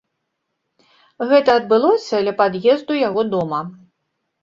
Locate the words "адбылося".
1.63-2.25